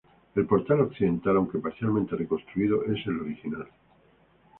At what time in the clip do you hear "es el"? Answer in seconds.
2.85-3.19